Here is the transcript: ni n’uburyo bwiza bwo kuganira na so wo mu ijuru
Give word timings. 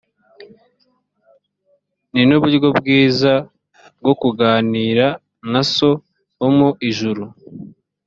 ni 2.13 2.21
n’uburyo 2.27 2.67
bwiza 2.79 3.33
bwo 3.99 4.13
kuganira 4.21 5.07
na 5.51 5.61
so 5.73 5.89
wo 6.39 6.49
mu 6.57 6.69
ijuru 6.89 7.23